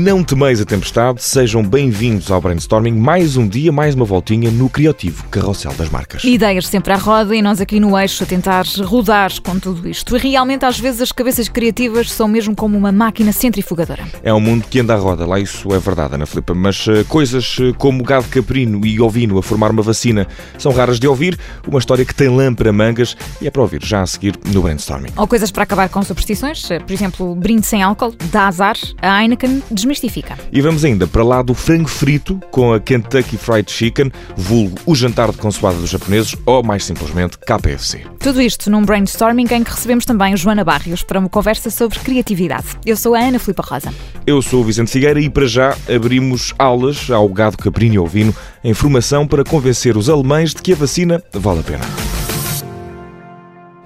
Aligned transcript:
não 0.00 0.24
temeis 0.24 0.62
a 0.62 0.64
tempestade, 0.64 1.22
sejam 1.22 1.62
bem-vindos 1.62 2.30
ao 2.30 2.40
Brainstorming. 2.40 2.92
Mais 2.92 3.36
um 3.36 3.46
dia, 3.46 3.70
mais 3.70 3.94
uma 3.94 4.06
voltinha 4.06 4.50
no 4.50 4.66
criativo 4.66 5.24
carrossel 5.24 5.74
das 5.74 5.90
marcas. 5.90 6.24
Ideias 6.24 6.66
sempre 6.66 6.94
à 6.94 6.96
roda 6.96 7.36
e 7.36 7.42
nós 7.42 7.60
aqui 7.60 7.78
no 7.78 7.98
eixo 7.98 8.24
a 8.24 8.26
tentar 8.26 8.64
rodar 8.82 9.30
com 9.42 9.58
tudo 9.58 9.86
isto. 9.86 10.16
E 10.16 10.18
realmente, 10.18 10.64
às 10.64 10.80
vezes, 10.80 11.02
as 11.02 11.12
cabeças 11.12 11.50
criativas 11.50 12.10
são 12.10 12.26
mesmo 12.26 12.56
como 12.56 12.78
uma 12.78 12.90
máquina 12.90 13.30
centrifugadora. 13.30 14.06
É 14.22 14.32
um 14.32 14.40
mundo 14.40 14.64
que 14.70 14.80
anda 14.80 14.94
à 14.94 14.96
roda, 14.96 15.26
lá 15.26 15.38
isso 15.38 15.70
é 15.74 15.78
verdade, 15.78 16.14
Ana 16.14 16.24
Filipa, 16.24 16.54
mas 16.54 16.86
uh, 16.86 17.04
coisas 17.06 17.58
uh, 17.58 17.74
como 17.74 18.02
gado 18.02 18.26
caprino 18.28 18.86
e 18.86 19.02
ovino 19.02 19.36
a 19.36 19.42
formar 19.42 19.70
uma 19.70 19.82
vacina 19.82 20.26
são 20.56 20.72
raras 20.72 20.98
de 20.98 21.06
ouvir. 21.06 21.38
Uma 21.68 21.78
história 21.78 22.06
que 22.06 22.14
tem 22.14 22.34
lã 22.34 22.54
para 22.54 22.72
mangas 22.72 23.14
e 23.38 23.46
é 23.46 23.50
para 23.50 23.60
ouvir 23.60 23.84
já 23.84 24.00
a 24.00 24.06
seguir 24.06 24.34
no 24.46 24.62
Brainstorming. 24.62 25.10
Ou 25.14 25.26
coisas 25.26 25.50
para 25.50 25.64
acabar 25.64 25.90
com 25.90 26.02
superstições, 26.02 26.66
por 26.66 26.90
exemplo, 26.90 27.34
brinde 27.34 27.66
sem 27.66 27.82
álcool, 27.82 28.14
dá 28.32 28.48
azar, 28.48 28.76
a 29.02 29.20
Heineken 29.20 29.62
desmistifica. 29.90 30.38
E 30.52 30.60
vamos 30.60 30.84
ainda 30.84 31.06
para 31.06 31.24
lá 31.24 31.42
do 31.42 31.54
frango 31.54 31.88
frito 31.88 32.40
com 32.50 32.72
a 32.72 32.80
Kentucky 32.80 33.36
Fried 33.36 33.70
Chicken, 33.70 34.10
vulgo 34.36 34.78
o 34.86 34.94
jantar 34.94 35.30
de 35.30 35.38
consoada 35.38 35.76
dos 35.78 35.90
japoneses 35.90 36.36
ou, 36.46 36.62
mais 36.62 36.84
simplesmente, 36.84 37.38
KFC. 37.38 38.02
Tudo 38.20 38.40
isto 38.40 38.70
num 38.70 38.84
brainstorming 38.84 39.46
em 39.50 39.64
que 39.64 39.70
recebemos 39.70 40.04
também 40.04 40.36
Joana 40.36 40.64
Barrios 40.64 41.02
para 41.02 41.18
uma 41.18 41.28
conversa 41.28 41.70
sobre 41.70 41.98
criatividade. 41.98 42.66
Eu 42.86 42.96
sou 42.96 43.14
a 43.14 43.18
Ana 43.18 43.38
Filipa 43.38 43.62
Rosa. 43.62 43.92
Eu 44.26 44.40
sou 44.40 44.60
o 44.60 44.64
Vicente 44.64 44.90
Figueira 44.90 45.20
e 45.20 45.28
para 45.28 45.46
já 45.46 45.76
abrimos 45.92 46.54
aulas 46.58 47.10
ao 47.10 47.28
gado 47.28 47.56
caprino 47.56 47.94
e 47.94 47.98
ovino 47.98 48.34
em 48.62 48.74
formação 48.74 49.26
para 49.26 49.44
convencer 49.44 49.96
os 49.96 50.08
alemães 50.08 50.54
de 50.54 50.62
que 50.62 50.72
a 50.72 50.76
vacina 50.76 51.22
vale 51.32 51.60
a 51.60 51.62
pena. 51.62 51.84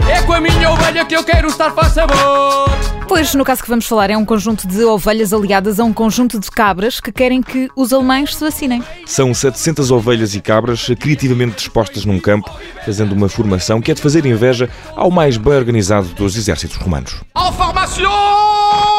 É 0.09 0.21
com 0.23 0.33
a 0.33 0.41
minha 0.41 0.71
ovelha 0.71 1.05
que 1.05 1.17
eu 1.17 1.25
quero 1.25 1.49
estar 1.49 1.71
faz 1.73 1.93
sabor. 1.93 2.94
Pois, 3.07 3.35
no 3.35 3.45
caso 3.45 3.63
que 3.63 3.69
vamos 3.69 3.87
falar, 3.87 4.11
é 4.11 4.17
um 4.17 4.25
conjunto 4.25 4.67
de 4.67 4.83
ovelhas 4.85 5.33
aliadas 5.33 5.79
a 5.79 5.85
um 5.85 5.93
conjunto 5.93 6.41
de 6.41 6.51
cabras 6.51 7.01
que 7.01 7.13
querem 7.13 7.43
que 7.43 7.69
os 7.77 7.93
alemães 7.93 8.35
se 8.35 8.43
vacinem. 8.43 8.83
São 9.07 9.33
700 9.35 9.91
ovelhas 9.91 10.35
e 10.35 10.41
cabras 10.41 10.87
criativamente 10.99 11.57
dispostas 11.57 12.05
num 12.05 12.19
campo, 12.19 12.51
fazendo 12.85 13.13
uma 13.13 13.29
formação 13.29 13.81
que 13.81 13.91
é 13.91 13.95
de 13.95 14.01
fazer 14.01 14.25
inveja 14.25 14.71
ao 14.97 15.11
mais 15.11 15.37
bem 15.37 15.55
organizado 15.55 16.09
dos 16.15 16.37
exércitos 16.37 16.77
romanos. 16.77 17.21
En 17.37 17.53
formation 17.53 18.94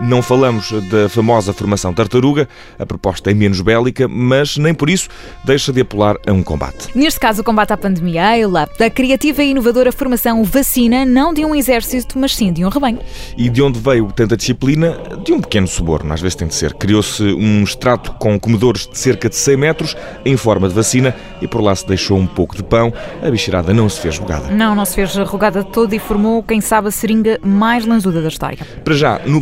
Não 0.00 0.20
falamos 0.20 0.72
da 0.90 1.08
famosa 1.08 1.52
formação 1.52 1.94
tartaruga, 1.94 2.48
a 2.78 2.84
proposta 2.84 3.30
é 3.30 3.34
menos 3.34 3.60
bélica, 3.60 4.08
mas 4.08 4.56
nem 4.56 4.74
por 4.74 4.90
isso 4.90 5.08
deixa 5.44 5.72
de 5.72 5.80
apelar 5.80 6.16
a 6.26 6.32
um 6.32 6.42
combate. 6.42 6.88
Neste 6.94 7.20
caso, 7.20 7.42
o 7.42 7.44
combate 7.44 7.72
à 7.72 7.76
pandemia, 7.76 8.26
a 8.26 8.38
ELAP, 8.38 8.76
da 8.76 8.90
criativa 8.90 9.42
e 9.44 9.50
inovadora 9.50 9.92
formação 9.92 10.42
Vacina, 10.42 11.04
não 11.04 11.32
de 11.32 11.44
um 11.44 11.54
exército, 11.54 12.18
mas 12.18 12.34
sim 12.34 12.52
de 12.52 12.64
um 12.64 12.68
rebanho. 12.68 12.98
E 13.38 13.48
de 13.48 13.62
onde 13.62 13.78
veio 13.78 14.10
tanta 14.12 14.36
disciplina? 14.36 14.98
De 15.24 15.32
um 15.32 15.40
pequeno 15.40 15.68
suborno, 15.68 16.12
às 16.12 16.20
vezes 16.20 16.34
tem 16.34 16.48
de 16.48 16.54
ser. 16.54 16.74
Criou-se 16.74 17.22
um 17.22 17.62
extrato 17.62 18.12
com 18.14 18.38
comedores 18.38 18.88
de 18.88 18.98
cerca 18.98 19.28
de 19.28 19.36
100 19.36 19.56
metros, 19.56 19.96
em 20.24 20.36
forma 20.36 20.68
de 20.68 20.74
vacina, 20.74 21.14
e 21.40 21.46
por 21.46 21.60
lá 21.60 21.74
se 21.74 21.86
deixou 21.86 22.18
um 22.18 22.26
pouco 22.26 22.56
de 22.56 22.64
pão. 22.64 22.92
A 23.22 23.30
bicharada 23.30 23.72
não 23.72 23.88
se 23.88 24.00
fez 24.00 24.18
rogada. 24.18 24.48
Não, 24.50 24.74
não 24.74 24.84
se 24.84 24.96
fez 24.96 25.14
rogada 25.16 25.62
de 25.62 25.70
todo 25.70 25.94
e 25.94 25.98
formou, 26.00 26.42
quem 26.42 26.60
sabe, 26.60 26.88
a 26.88 26.90
seringa 26.90 27.38
mais 27.42 27.86
lanzuda 27.86 28.20
da 28.20 28.28
história. 28.28 28.58
Para 28.84 28.94
já, 28.94 29.20
no 29.24 29.38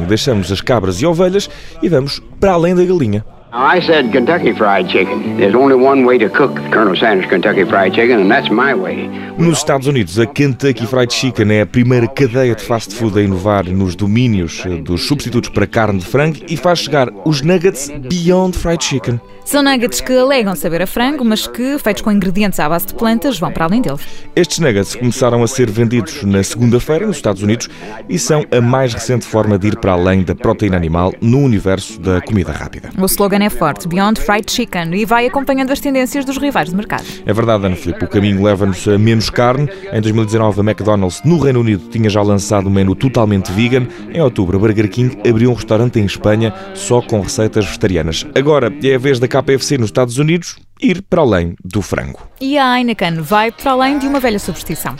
deixamos 0.00 0.50
as 0.50 0.60
cabras 0.60 1.00
e 1.00 1.06
ovelhas 1.06 1.48
e 1.82 1.88
vamos 1.88 2.20
para 2.40 2.52
além 2.52 2.74
da 2.74 2.84
galinha. 2.84 3.24
Now, 3.54 3.66
I 3.66 3.80
said 3.80 4.10
Kentucky 4.10 4.52
Fried 4.52 4.88
Chicken. 4.88 5.36
There's 5.36 5.54
only 5.54 5.76
one 5.76 6.04
way 6.04 6.18
to 6.18 6.28
cook 6.28 6.56
Colonel 6.72 6.96
Sanders 6.96 7.30
Kentucky 7.30 7.64
Fried 7.64 7.94
Chicken, 7.94 8.22
and 8.22 8.28
that's 8.28 8.50
my 8.50 8.74
way. 8.74 9.08
Nos 9.38 9.58
Estados 9.58 9.86
Unidos, 9.86 10.18
a 10.18 10.26
Kentucky 10.26 10.84
Fried 10.86 11.12
Chicken 11.12 11.52
é 11.52 11.60
a 11.60 11.66
primeira 11.66 12.08
cadeia 12.08 12.54
de 12.54 12.62
fast 12.62 12.92
food 12.94 13.16
a 13.16 13.22
inovar 13.22 13.64
nos 13.64 13.94
domínios 13.94 14.64
dos 14.82 15.06
substitutos 15.06 15.50
para 15.50 15.68
carne 15.68 16.00
de 16.00 16.06
frango 16.06 16.38
e 16.48 16.56
faz 16.56 16.80
chegar 16.80 17.08
os 17.24 17.42
nuggets 17.42 17.90
Beyond 18.08 18.58
Fried 18.58 18.82
Chicken. 18.82 19.20
São 19.44 19.62
nuggets 19.62 20.00
que 20.00 20.16
alegam 20.16 20.56
saber 20.56 20.80
a 20.82 20.86
frango, 20.86 21.24
mas 21.24 21.46
que, 21.46 21.78
feitos 21.78 22.02
com 22.02 22.10
ingredientes 22.10 22.58
à 22.58 22.68
base 22.68 22.86
de 22.86 22.94
plantas, 22.94 23.38
vão 23.38 23.52
para 23.52 23.66
além 23.66 23.82
deles. 23.82 24.00
Estes 24.34 24.58
nuggets 24.58 24.94
começaram 24.94 25.42
a 25.42 25.46
ser 25.46 25.70
vendidos 25.70 26.22
na 26.22 26.42
segunda-feira 26.42 27.06
nos 27.06 27.16
Estados 27.16 27.42
Unidos 27.42 27.68
e 28.08 28.18
são 28.18 28.44
a 28.50 28.60
mais 28.60 28.94
recente 28.94 29.26
forma 29.26 29.58
de 29.58 29.68
ir 29.68 29.76
para 29.78 29.92
além 29.92 30.22
da 30.22 30.34
proteína 30.34 30.76
animal 30.76 31.12
no 31.20 31.40
universo 31.40 32.00
da 32.00 32.22
comida 32.22 32.52
rápida. 32.52 32.90
O 32.98 33.04
slogan 33.04 33.43
é 33.44 33.50
forte, 33.50 33.86
Beyond 33.88 34.20
Fried 34.20 34.50
Chicken, 34.50 34.94
e 34.94 35.04
vai 35.04 35.26
acompanhando 35.26 35.70
as 35.70 35.80
tendências 35.80 36.24
dos 36.24 36.38
rivais 36.38 36.70
de 36.70 36.76
mercado. 36.76 37.04
É 37.26 37.32
verdade, 37.32 37.66
Ana 37.66 37.76
Filipe, 37.76 38.04
o 38.04 38.08
caminho 38.08 38.42
leva-nos 38.42 38.86
a 38.88 38.98
menos 38.98 39.30
carne. 39.30 39.68
Em 39.92 40.00
2019, 40.00 40.60
a 40.60 40.64
McDonald's 40.64 41.22
no 41.24 41.38
Reino 41.38 41.60
Unido 41.60 41.88
tinha 41.88 42.08
já 42.08 42.22
lançado 42.22 42.68
um 42.68 42.70
menu 42.70 42.94
totalmente 42.94 43.52
vegan. 43.52 43.86
Em 44.12 44.20
outubro, 44.20 44.56
a 44.56 44.60
Burger 44.60 44.88
King 44.88 45.16
abriu 45.28 45.50
um 45.50 45.54
restaurante 45.54 45.98
em 45.98 46.04
Espanha 46.04 46.52
só 46.74 47.00
com 47.00 47.20
receitas 47.20 47.64
vegetarianas. 47.66 48.26
Agora 48.34 48.72
é 48.82 48.94
a 48.94 48.98
vez 48.98 49.18
da 49.18 49.28
KFC 49.28 49.78
nos 49.78 49.88
Estados 49.88 50.18
Unidos 50.18 50.56
ir 50.80 51.02
para 51.02 51.22
além 51.22 51.54
do 51.64 51.82
frango. 51.82 52.20
E 52.40 52.58
a 52.58 52.78
Heineken 52.78 53.20
vai 53.20 53.50
para 53.50 53.72
além 53.72 53.98
de 53.98 54.06
uma 54.06 54.20
velha 54.20 54.38
superstição. 54.38 54.96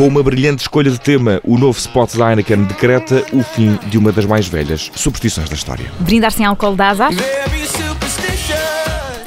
Com 0.00 0.08
uma 0.08 0.22
brilhante 0.22 0.62
escolha 0.62 0.90
de 0.90 0.98
tema, 0.98 1.42
o 1.44 1.58
novo 1.58 1.78
spot 1.78 2.16
da 2.16 2.30
Heineken 2.30 2.64
decreta 2.64 3.22
o 3.34 3.42
fim 3.42 3.78
de 3.90 3.98
uma 3.98 4.10
das 4.10 4.24
mais 4.24 4.48
velhas 4.48 4.90
superstições 4.94 5.46
da 5.46 5.54
história. 5.54 5.92
Brindar 6.00 6.32
sem 6.32 6.46
álcool 6.46 6.74
dá 6.74 6.88
azar? 6.88 7.10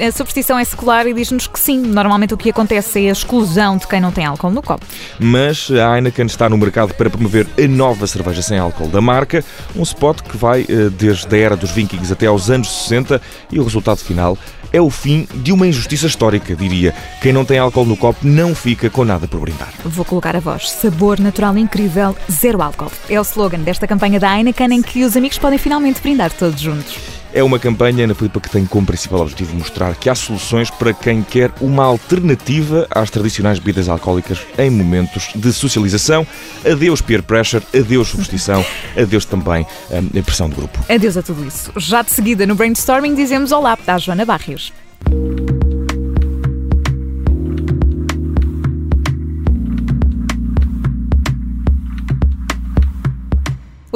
A 0.00 0.10
superstição 0.10 0.58
é 0.58 0.64
secular 0.64 1.06
e 1.06 1.14
diz-nos 1.14 1.46
que 1.46 1.58
sim. 1.58 1.78
Normalmente 1.78 2.34
o 2.34 2.36
que 2.36 2.50
acontece 2.50 3.06
é 3.06 3.08
a 3.08 3.12
exclusão 3.12 3.76
de 3.76 3.86
quem 3.86 4.00
não 4.00 4.10
tem 4.10 4.24
álcool 4.24 4.50
no 4.50 4.62
copo. 4.62 4.84
Mas 5.18 5.70
a 5.70 5.94
Heineken 5.94 6.26
está 6.26 6.48
no 6.48 6.58
mercado 6.58 6.94
para 6.94 7.08
promover 7.08 7.46
a 7.62 7.68
nova 7.68 8.06
cerveja 8.06 8.42
sem 8.42 8.58
álcool 8.58 8.88
da 8.88 9.00
marca, 9.00 9.44
um 9.76 9.82
spot 9.82 10.20
que 10.22 10.36
vai 10.36 10.62
eh, 10.62 10.90
desde 10.90 11.34
a 11.34 11.38
era 11.38 11.56
dos 11.56 11.70
Vikings 11.70 12.12
até 12.12 12.26
aos 12.26 12.50
anos 12.50 12.68
60 12.84 13.20
e 13.52 13.58
o 13.60 13.64
resultado 13.64 13.98
final 13.98 14.36
é 14.72 14.80
o 14.80 14.90
fim 14.90 15.28
de 15.36 15.52
uma 15.52 15.68
injustiça 15.68 16.06
histórica, 16.06 16.56
diria. 16.56 16.92
Quem 17.22 17.32
não 17.32 17.44
tem 17.44 17.58
álcool 17.58 17.84
no 17.84 17.96
copo 17.96 18.26
não 18.26 18.56
fica 18.56 18.90
com 18.90 19.04
nada 19.04 19.28
por 19.28 19.38
brindar. 19.38 19.72
Vou 19.84 20.04
colocar 20.04 20.34
a 20.34 20.40
voz. 20.40 20.68
Sabor 20.68 21.20
natural 21.20 21.56
incrível, 21.56 22.16
zero 22.28 22.60
álcool. 22.60 22.90
É 23.08 23.18
o 23.20 23.22
slogan 23.22 23.60
desta 23.60 23.86
campanha 23.86 24.18
da 24.18 24.36
Heineken 24.36 24.74
em 24.74 24.82
que 24.82 25.04
os 25.04 25.16
amigos 25.16 25.38
podem 25.38 25.58
finalmente 25.60 26.02
brindar 26.02 26.32
todos 26.32 26.60
juntos. 26.60 27.23
É 27.36 27.42
uma 27.42 27.58
campanha, 27.58 28.04
Ana 28.04 28.14
Filipa, 28.14 28.40
que 28.40 28.48
tem 28.48 28.64
como 28.64 28.86
principal 28.86 29.22
objetivo 29.22 29.56
mostrar 29.56 29.96
que 29.96 30.08
há 30.08 30.14
soluções 30.14 30.70
para 30.70 30.94
quem 30.94 31.20
quer 31.20 31.50
uma 31.60 31.82
alternativa 31.82 32.86
às 32.88 33.10
tradicionais 33.10 33.58
bebidas 33.58 33.88
alcoólicas 33.88 34.38
em 34.56 34.70
momentos 34.70 35.32
de 35.34 35.52
socialização. 35.52 36.24
Adeus 36.64 37.00
peer 37.00 37.24
pressure, 37.24 37.64
adeus 37.74 38.06
superstição, 38.06 38.64
adeus 38.96 39.24
também 39.24 39.66
hum, 39.90 40.16
a 40.16 40.22
pressão 40.22 40.48
de 40.48 40.54
grupo. 40.54 40.78
Adeus 40.88 41.16
a 41.16 41.22
tudo 41.22 41.44
isso. 41.44 41.72
Já 41.76 42.02
de 42.02 42.12
seguida 42.12 42.46
no 42.46 42.54
brainstorming 42.54 43.16
dizemos 43.16 43.50
olá 43.50 43.76
à 43.84 43.98
Joana 43.98 44.24
Barrios. 44.24 44.72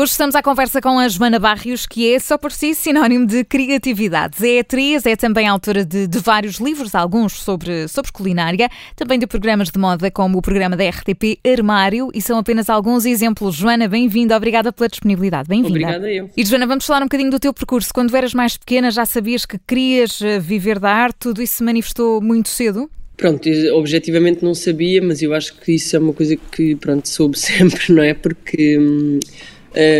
Hoje 0.01 0.13
estamos 0.13 0.37
à 0.37 0.43
conversa 0.45 0.81
com 0.81 0.97
a 0.97 1.09
Joana 1.09 1.41
Barrios, 1.41 1.85
que 1.85 2.15
é 2.15 2.21
só 2.21 2.39
por 2.39 2.53
si 2.53 2.73
sinónimo 2.73 3.27
de 3.27 3.43
criatividade. 3.43 4.49
É 4.49 4.61
atriz, 4.61 5.05
é 5.05 5.17
também 5.17 5.49
autora 5.49 5.85
de, 5.85 6.07
de 6.07 6.21
vários 6.21 6.59
livros, 6.59 6.95
alguns 6.95 7.33
sobre, 7.33 7.89
sobre 7.89 8.13
culinária, 8.13 8.69
também 8.95 9.19
de 9.19 9.27
programas 9.27 9.71
de 9.71 9.79
moda, 9.81 10.09
como 10.09 10.39
o 10.39 10.41
programa 10.41 10.77
da 10.77 10.89
RTP 10.89 11.41
Armário, 11.45 12.11
e 12.15 12.23
são 12.23 12.39
apenas 12.39 12.71
alguns 12.71 13.05
exemplos. 13.05 13.57
Joana, 13.57 13.89
bem-vinda, 13.89 14.37
obrigada 14.37 14.73
pela 14.73 14.89
disponibilidade. 14.89 15.49
Bem-vinda. 15.49 15.71
Obrigada 15.71 16.09
eu. 16.09 16.31
E 16.37 16.47
Joana, 16.47 16.69
vamos 16.69 16.87
falar 16.87 17.01
um 17.01 17.07
bocadinho 17.07 17.33
do 17.33 17.41
teu 17.41 17.53
percurso. 17.53 17.93
Quando 17.93 18.17
eras 18.17 18.33
mais 18.33 18.57
pequena, 18.57 18.93
já 18.93 19.05
sabias 19.05 19.45
que 19.45 19.59
querias 19.59 20.23
eh, 20.23 20.39
viver 20.39 20.79
da 20.79 20.93
arte? 20.93 21.17
Tudo 21.19 21.43
isso 21.43 21.55
se 21.55 21.65
manifestou 21.65 22.23
muito 22.23 22.51
cedo? 22.51 22.89
Pronto, 23.17 23.49
eu 23.49 23.75
objetivamente 23.77 24.45
não 24.45 24.55
sabia, 24.55 25.03
mas 25.03 25.21
eu 25.23 25.35
acho 25.35 25.57
que 25.59 25.73
isso 25.73 25.97
é 25.97 25.99
uma 25.99 26.13
coisa 26.13 26.37
que, 26.37 26.77
pronto, 26.77 27.09
soube 27.09 27.35
sempre, 27.37 27.93
não 27.93 28.05
é? 28.05 28.15
Porque 28.15 28.79
hum, 28.79 29.19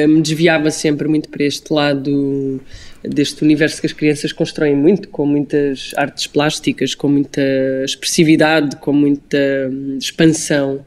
me 0.09 0.21
desviava 0.21 0.71
sempre 0.71 1.07
muito 1.09 1.29
para 1.29 1.45
este 1.45 1.73
lado 1.73 2.61
deste 3.03 3.43
universo 3.43 3.81
que 3.81 3.87
as 3.87 3.93
crianças 3.93 4.33
constroem 4.33 4.75
muito, 4.75 5.09
com 5.09 5.25
muitas 5.25 5.93
artes 5.97 6.27
plásticas, 6.27 6.95
com 6.95 7.09
muita 7.09 7.43
expressividade, 7.85 8.77
com 8.77 8.93
muita 8.93 9.39
hum, 9.71 9.97
expansão. 9.99 10.85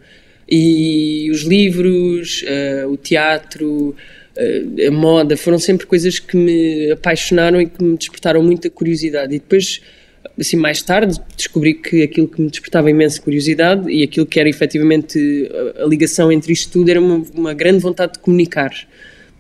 E 0.49 1.29
os 1.31 1.43
livros, 1.43 2.43
eh, 2.45 2.85
o 2.85 2.97
teatro, 2.97 3.95
eh, 4.35 4.87
a 4.87 4.91
moda, 4.91 5.37
foram 5.37 5.57
sempre 5.57 5.85
coisas 5.87 6.19
que 6.19 6.35
me 6.35 6.91
apaixonaram 6.91 7.61
e 7.61 7.67
que 7.67 7.81
me 7.81 7.97
despertaram 7.97 8.43
muita 8.43 8.69
curiosidade. 8.69 9.33
E 9.33 9.39
depois, 9.39 9.81
assim, 10.39 10.57
mais 10.57 10.81
tarde, 10.81 11.19
descobri 11.35 11.73
que 11.73 12.03
aquilo 12.03 12.27
que 12.27 12.41
me 12.41 12.49
despertava 12.49 12.89
imensa 12.89 13.21
curiosidade 13.21 13.89
e 13.89 14.03
aquilo 14.03 14.25
que 14.25 14.39
era 14.39 14.49
efetivamente 14.49 15.49
a, 15.79 15.85
ligação 15.85 16.31
entre 16.31 16.53
isto 16.53 16.71
tudo 16.71 16.89
era 16.89 16.99
uma, 16.99 17.23
uma 17.35 17.53
grande 17.53 17.79
vontade 17.79 18.13
de 18.13 18.19
comunicar. 18.19 18.71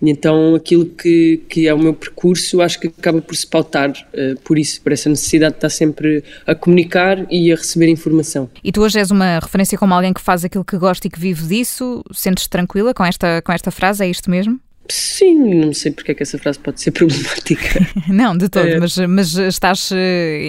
Então 0.01 0.55
aquilo 0.55 0.85
que, 0.85 1.41
que 1.47 1.67
é 1.67 1.73
o 1.73 1.77
meu 1.77 1.93
percurso 1.93 2.59
acho 2.61 2.79
que 2.79 2.87
acaba 2.87 3.21
por 3.21 3.35
se 3.35 3.45
pautar 3.45 3.91
uh, 3.91 4.39
por 4.43 4.57
isso, 4.57 4.81
por 4.81 4.91
essa 4.91 5.07
necessidade 5.07 5.53
de 5.53 5.57
estar 5.57 5.69
sempre 5.69 6.23
a 6.47 6.55
comunicar 6.55 7.25
e 7.29 7.51
a 7.51 7.55
receber 7.55 7.87
informação. 7.87 8.49
E 8.63 8.71
tu 8.71 8.81
hoje 8.81 8.97
és 8.97 9.11
uma 9.11 9.37
referência 9.39 9.77
como 9.77 9.93
alguém 9.93 10.11
que 10.11 10.21
faz 10.21 10.43
aquilo 10.43 10.65
que 10.65 10.77
gosta 10.77 11.05
e 11.05 11.09
que 11.09 11.19
vive 11.19 11.45
disso? 11.45 12.03
Sentes-te 12.11 12.49
tranquila 12.49 12.93
com 12.93 13.05
esta, 13.05 13.41
com 13.43 13.51
esta 13.51 13.69
frase? 13.69 14.03
É 14.03 14.09
isto 14.09 14.29
mesmo? 14.29 14.59
Sim, 14.91 15.55
não 15.55 15.73
sei 15.73 15.91
porque 15.91 16.11
é 16.11 16.15
que 16.15 16.21
essa 16.21 16.37
frase 16.37 16.59
pode 16.59 16.81
ser 16.81 16.91
problemática. 16.91 17.87
não, 18.09 18.35
de 18.35 18.49
todo, 18.49 18.67
é. 18.67 18.79
mas, 18.79 18.97
mas 18.97 19.35
estás, 19.37 19.89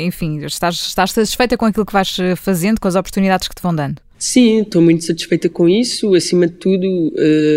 enfim, 0.05 0.45
estás, 0.45 0.75
estás 0.75 1.13
satisfeita 1.13 1.57
com 1.57 1.67
aquilo 1.67 1.87
que 1.87 1.93
vais 1.93 2.17
fazendo, 2.37 2.81
com 2.81 2.89
as 2.89 2.97
oportunidades 2.97 3.47
que 3.47 3.55
te 3.55 3.63
vão 3.63 3.75
dando? 3.75 4.01
Sim, 4.19 4.63
estou 4.63 4.83
muito 4.83 5.05
satisfeita 5.05 5.49
com 5.49 5.69
isso. 5.69 6.15
Acima 6.15 6.47
de 6.47 6.55
tudo, 6.55 6.87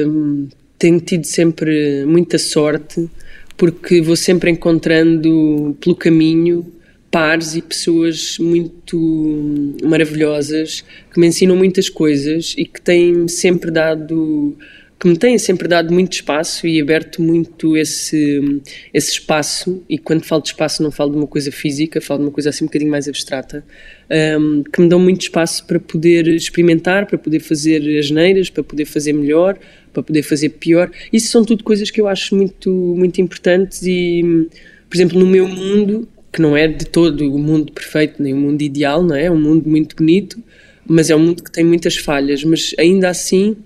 hum, 0.08 0.48
tenho 0.78 1.00
tido 1.00 1.26
sempre 1.26 2.06
muita 2.06 2.38
sorte, 2.38 3.10
porque 3.58 4.02
vou 4.02 4.16
sempre 4.16 4.52
encontrando 4.52 5.76
pelo 5.80 5.96
caminho 5.96 6.72
pares 7.12 7.56
e 7.56 7.62
pessoas 7.62 8.38
muito 8.40 9.76
maravilhosas 9.84 10.84
que 11.14 11.20
me 11.20 11.28
ensinam 11.28 11.56
muitas 11.56 11.88
coisas 11.88 12.54
e 12.58 12.66
que 12.66 12.82
têm 12.82 13.28
sempre 13.28 13.72
dado 13.72 14.58
que 15.00 15.08
me 15.08 15.18
têm 15.18 15.38
sempre 15.38 15.68
dado 15.68 15.94
muito 15.94 16.14
espaço 16.14 16.66
e 16.66 16.82
aberto 16.82 17.22
muito 17.22 17.76
esse, 17.76 18.62
esse 18.94 19.12
espaço, 19.12 19.84
e 19.90 19.98
quando 19.98 20.24
falo 20.24 20.42
de 20.42 20.50
espaço 20.50 20.82
não 20.82 20.90
falo 20.90 21.12
de 21.12 21.18
uma 21.18 21.28
coisa 21.28 21.52
física, 21.52 22.00
falo 22.00 22.20
de 22.20 22.26
uma 22.28 22.32
coisa 22.32 22.50
assim 22.50 22.64
um 22.64 22.68
bocadinho 22.68 22.92
mais 22.92 23.08
abstrata, 23.08 23.64
um, 24.40 24.64
que 24.64 24.82
me 24.82 24.88
dão 24.88 25.00
muito 25.00 25.22
espaço 25.22 25.66
para 25.66 25.80
poder 25.80 26.28
experimentar, 26.28 27.06
para 27.08 27.18
poder 27.18 27.42
fazer 27.42 28.00
as 28.00 28.10
neiras, 28.10 28.50
para 28.50 28.64
poder 28.64 28.86
fazer 28.86 29.12
melhor, 29.12 29.58
para 29.92 30.02
poder 30.02 30.24
fazer 30.24 30.50
pior. 30.50 30.90
Isso 31.12 31.28
são 31.28 31.44
tudo 31.44 31.64
coisas 31.64 31.92
que 31.92 32.00
eu 32.00 32.08
acho 32.08 32.36
muito, 32.36 32.72
muito 32.72 33.20
importantes 33.20 33.84
e, 33.84 34.48
por 34.90 34.96
exemplo, 34.96 35.20
no 35.20 35.26
meu 35.26 35.48
mundo, 35.48 36.08
que 36.32 36.42
não 36.42 36.56
é 36.56 36.68
de 36.68 36.86
todo 36.86 37.34
o 37.34 37.38
mundo 37.38 37.72
perfeito, 37.74 38.24
nem 38.24 38.34
o 38.34 38.38
mundo 38.38 38.62
ideal, 38.62 39.04
não 39.04 39.16
é? 39.16 39.26
É 39.26 39.32
um 39.32 39.40
mundo 39.40 39.70
muito 39.70 39.96
bonito, 39.98 40.42
mas 40.88 41.10
é 41.10 41.16
um 41.16 41.20
mundo 41.20 41.44
que 41.44 41.52
tem 41.52 41.66
muitas 41.66 41.98
falhas, 41.98 42.44
mas 42.46 42.74
ainda 42.80 43.10
assim 43.10 43.58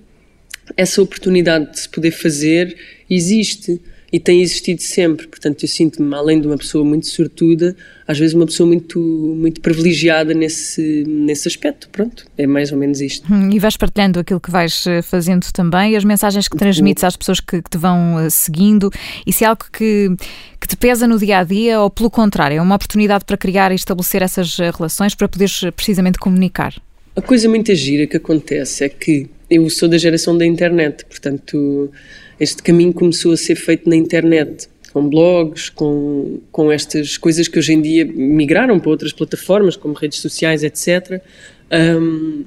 essa 0.75 1.01
oportunidade 1.01 1.71
de 1.71 1.80
se 1.80 1.89
poder 1.89 2.12
fazer 2.12 2.75
existe 3.10 3.81
e 4.12 4.19
tem 4.19 4.42
existido 4.42 4.81
sempre. 4.81 5.27
Portanto, 5.27 5.63
eu 5.63 5.68
sinto-me, 5.68 6.13
além 6.16 6.42
de 6.42 6.48
uma 6.48 6.57
pessoa 6.57 6.83
muito 6.83 7.07
sortuda, 7.07 7.75
às 8.07 8.18
vezes 8.18 8.33
uma 8.33 8.45
pessoa 8.45 8.68
muito, 8.68 9.00
muito 9.00 9.62
privilegiada 9.62 10.33
nesse, 10.33 11.04
nesse 11.07 11.48
aspecto. 11.48 11.89
Pronto, 11.89 12.25
é 12.38 12.48
mais 12.48 12.71
ou 12.71 12.77
menos 12.77 13.01
isto. 13.01 13.31
Hum, 13.31 13.51
e 13.51 13.60
vais 13.60 13.77
partilhando 13.77 14.19
aquilo 14.19 14.39
que 14.39 14.50
vais 14.50 14.86
eh, 14.88 15.01
fazendo 15.01 15.45
também, 15.54 15.95
as 15.95 16.04
mensagens 16.04 16.48
que 16.48 16.57
transmites 16.57 17.04
às 17.04 17.16
pessoas 17.16 17.39
que, 17.39 17.62
que 17.62 17.69
te 17.69 17.77
vão 17.77 18.19
eh, 18.19 18.30
seguindo. 18.30 18.89
Isso 19.25 19.44
é 19.44 19.48
algo 19.48 19.66
que, 19.71 20.10
que 20.60 20.68
te 20.68 20.75
pesa 20.75 21.07
no 21.07 21.19
dia 21.19 21.39
a 21.39 21.44
dia 21.44 21.80
ou, 21.80 21.89
pelo 21.89 22.10
contrário, 22.10 22.57
é 22.57 22.62
uma 22.62 22.75
oportunidade 22.75 23.25
para 23.25 23.38
criar 23.38 23.71
e 23.71 23.75
estabelecer 23.75 24.21
essas 24.21 24.60
eh, 24.60 24.71
relações 24.75 25.13
para 25.13 25.27
poderes 25.27 25.62
precisamente 25.75 26.18
comunicar? 26.18 26.74
A 27.16 27.21
coisa 27.21 27.50
muito 27.50 27.74
gira 27.75 28.07
que 28.07 28.18
acontece 28.18 28.83
é 28.83 28.89
que 28.89 29.30
eu 29.50 29.69
sou 29.69 29.90
da 29.90 29.98
geração 29.98 30.38
da 30.38 30.46
internet, 30.46 31.06
portanto, 31.06 31.92
este 32.40 32.62
caminho 32.62 32.94
começou 32.94 33.34
a 33.34 33.38
ser 33.38 33.56
feito 33.56 33.90
na 33.90 33.96
internet, 33.96 34.68
com 34.94 35.07
blogs, 35.07 35.69
com, 35.69 36.40
com 36.51 36.72
estas 36.72 37.18
coisas 37.18 37.48
que 37.48 37.60
hoje 37.60 37.74
em 37.74 37.81
dia 37.81 38.06
migraram 38.06 38.80
para 38.80 38.90
outras 38.90 39.13
plataformas, 39.13 39.75
como 39.75 39.94
redes 39.94 40.19
sociais, 40.19 40.63
etc. 40.63 41.22
Um, 41.72 42.44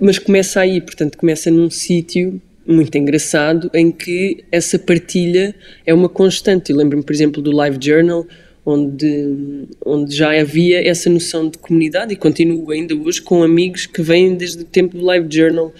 mas 0.00 0.18
começa 0.18 0.60
aí, 0.60 0.80
portanto, 0.80 1.18
começa 1.18 1.50
num 1.50 1.70
sítio 1.70 2.40
muito 2.66 2.96
engraçado 2.96 3.70
em 3.72 3.90
que 3.90 4.44
essa 4.52 4.78
partilha 4.78 5.54
é 5.86 5.94
uma 5.94 6.08
constante. 6.08 6.70
Eu 6.70 6.76
lembro-me, 6.76 7.02
por 7.02 7.12
exemplo, 7.12 7.42
do 7.42 7.50
Live 7.50 7.78
Journal, 7.80 8.26
onde, 8.64 9.66
onde 9.84 10.14
já 10.14 10.38
havia 10.38 10.86
essa 10.86 11.08
noção 11.08 11.48
de 11.48 11.56
comunidade 11.58 12.12
e 12.12 12.16
continuo 12.16 12.70
ainda 12.70 12.94
hoje 12.94 13.22
com 13.22 13.42
amigos 13.42 13.86
que 13.86 14.02
vêm 14.02 14.34
desde 14.34 14.62
o 14.62 14.64
tempo 14.64 14.98
do 14.98 15.04
Live 15.04 15.26
Journal 15.30 15.72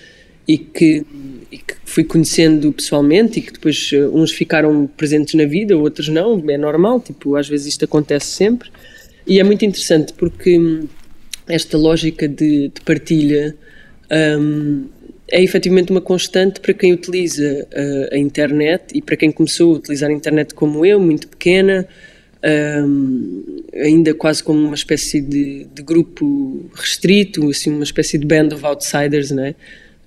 e 0.48 0.56
que, 0.56 1.04
e 1.52 1.58
que 1.58 1.74
fui 1.84 2.02
conhecendo 2.02 2.72
pessoalmente 2.72 3.38
e 3.38 3.42
que 3.42 3.52
depois 3.52 3.92
uh, 3.92 4.10
uns 4.16 4.32
ficaram 4.32 4.86
presentes 4.86 5.34
na 5.34 5.44
vida, 5.44 5.76
outros 5.76 6.08
não, 6.08 6.42
é 6.48 6.56
normal, 6.56 7.00
tipo, 7.00 7.36
às 7.36 7.46
vezes 7.46 7.66
isto 7.66 7.84
acontece 7.84 8.28
sempre. 8.28 8.70
E 9.26 9.38
é 9.38 9.44
muito 9.44 9.62
interessante 9.62 10.14
porque 10.14 10.58
hum, 10.58 10.88
esta 11.46 11.76
lógica 11.76 12.26
de, 12.26 12.68
de 12.68 12.80
partilha 12.80 13.54
um, 14.40 14.86
é 15.30 15.42
efetivamente 15.42 15.90
uma 15.90 16.00
constante 16.00 16.60
para 16.60 16.72
quem 16.72 16.94
utiliza 16.94 17.68
uh, 17.70 18.14
a 18.14 18.18
internet 18.18 18.96
e 18.96 19.02
para 19.02 19.14
quem 19.14 19.30
começou 19.30 19.74
a 19.74 19.76
utilizar 19.76 20.08
a 20.08 20.12
internet 20.12 20.54
como 20.54 20.86
eu, 20.86 20.98
muito 20.98 21.28
pequena, 21.28 21.86
um, 22.86 23.62
ainda 23.74 24.14
quase 24.14 24.42
como 24.42 24.58
uma 24.58 24.74
espécie 24.74 25.20
de, 25.20 25.66
de, 25.74 25.82
grupo 25.82 26.70
restrito, 26.72 27.50
assim, 27.50 27.70
uma 27.70 27.84
espécie 27.84 28.16
de 28.16 28.26
band 28.26 28.54
of 28.54 28.64
outsiders, 28.64 29.30
não 29.30 29.44
é? 29.44 29.54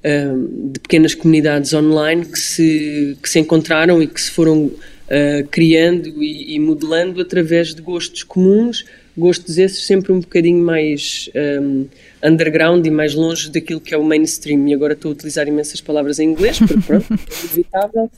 De 0.03 0.79
pequenas 0.79 1.13
comunidades 1.13 1.73
online 1.73 2.25
que 2.25 2.39
se, 2.39 3.17
que 3.21 3.29
se 3.29 3.39
encontraram 3.39 4.01
e 4.01 4.07
que 4.07 4.19
se 4.19 4.31
foram 4.31 4.63
uh, 4.65 5.47
criando 5.51 6.23
e, 6.23 6.55
e, 6.55 6.59
modelando 6.59 7.21
através 7.21 7.75
de 7.75 7.81
gostos 7.81 8.23
comuns, 8.23 8.83
gostos 9.15 9.57
esses 9.57 9.85
sempre 9.85 10.11
um 10.11 10.19
bocadinho 10.19 10.63
mais 10.63 11.29
um, 11.61 11.85
underground 12.23 12.85
e 12.85 12.89
mais 12.89 13.13
longe 13.13 13.49
daquilo 13.49 13.79
que 13.79 13.93
é 13.93 13.97
o 13.97 14.03
mainstream. 14.03 14.67
E 14.67 14.73
agora 14.73 14.93
estou 14.93 15.09
a 15.09 15.13
utilizar 15.13 15.47
imensas 15.47 15.81
palavras 15.81 16.17
em 16.19 16.29
inglês, 16.29 16.57
porque 16.59 16.81
pronto, 16.81 17.13
é 17.13 17.17
inevitável. 17.45 18.11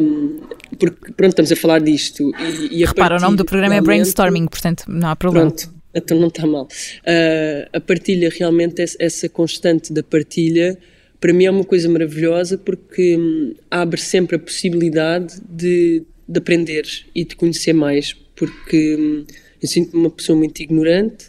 Um, 0.00 0.40
porque 0.78 1.12
pronto, 1.12 1.30
estamos 1.30 1.52
a 1.52 1.56
falar 1.56 1.80
disto. 1.80 2.30
E, 2.38 2.80
e 2.80 2.84
Repara, 2.84 3.16
o 3.16 3.20
nome 3.20 3.36
do 3.36 3.44
programa 3.44 3.74
é 3.74 3.80
brainstorming, 3.80 4.46
portanto 4.46 4.84
não 4.88 5.08
há 5.08 5.16
problema. 5.16 5.50
Pronto, 5.50 5.79
então 5.94 6.18
não 6.18 6.28
está 6.28 6.46
mal. 6.46 6.64
Uh, 6.64 7.68
a 7.72 7.80
partilha, 7.80 8.30
realmente, 8.30 8.82
essa 8.98 9.28
constante 9.28 9.92
da 9.92 10.02
partilha, 10.02 10.78
para 11.20 11.32
mim 11.32 11.44
é 11.44 11.50
uma 11.50 11.64
coisa 11.64 11.88
maravilhosa 11.88 12.56
porque 12.56 13.16
hum, 13.16 13.54
abre 13.70 14.00
sempre 14.00 14.36
a 14.36 14.38
possibilidade 14.38 15.40
de, 15.48 16.02
de 16.28 16.38
aprender 16.38 16.86
e 17.14 17.24
de 17.24 17.36
conhecer 17.36 17.72
mais. 17.72 18.14
Porque 18.34 18.96
hum, 18.96 19.24
eu 19.62 19.68
sinto-me 19.68 20.02
uma 20.02 20.10
pessoa 20.10 20.38
muito 20.38 20.60
ignorante 20.60 21.26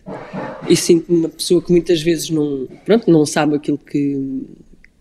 e 0.70 0.76
sinto-me 0.76 1.18
uma 1.18 1.30
pessoa 1.30 1.62
que 1.62 1.72
muitas 1.72 2.02
vezes 2.02 2.30
não, 2.30 2.68
pronto, 2.86 3.12
não 3.12 3.26
sabe 3.26 3.56
aquilo 3.56 3.78
que, 3.78 4.46